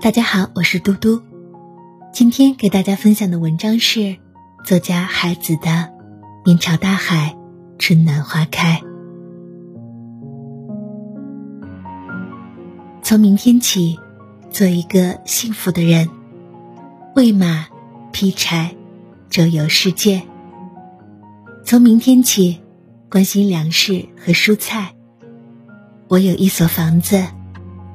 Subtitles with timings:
[0.00, 1.20] 大家好，我是嘟嘟。
[2.12, 4.16] 今天给大家分享的文章是
[4.64, 5.68] 作家海子的
[6.44, 7.36] 《面朝大海，
[7.78, 8.82] 春暖花开》。
[13.02, 13.98] 从明天起，
[14.50, 16.08] 做一个幸福的人，
[17.14, 17.66] 喂马、
[18.12, 18.74] 劈柴、
[19.28, 20.22] 周游世界。
[21.64, 22.60] 从明天起，
[23.10, 24.94] 关心粮食和蔬菜。
[26.08, 27.26] 我有一所房子，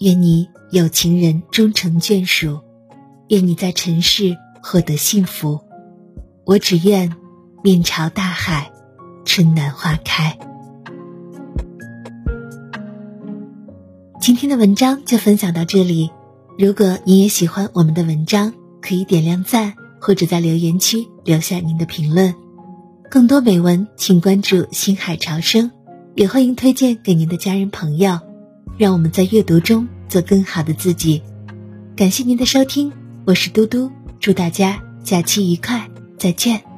[0.00, 0.48] 愿你。
[0.70, 2.58] 有情人终成眷属，
[3.28, 5.60] 愿你在尘世获得幸福。
[6.44, 7.14] 我只愿
[7.62, 8.72] 面朝大海，
[9.24, 10.36] 春暖花开。
[14.20, 16.10] 今天的文章就分享到这里。
[16.58, 22.34] 如果你也喜欢我们的文章，可以点亮赞，或者在留言区留下您的评论。
[23.08, 25.70] 更多美文，请关注星海潮生，
[26.16, 28.18] 也欢迎推荐给您的家人朋友。
[28.78, 29.88] 让我们在阅读中。
[30.06, 31.22] 做更好的自己，
[31.96, 32.92] 感谢您的收听，
[33.24, 33.90] 我是嘟嘟，
[34.20, 36.73] 祝大家假期愉快，再见。